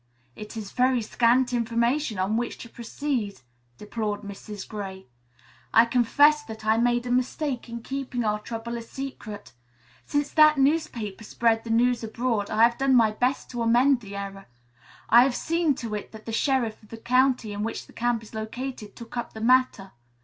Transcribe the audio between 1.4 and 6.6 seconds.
information on which to proceed," deplored Mrs. Gray. "I confess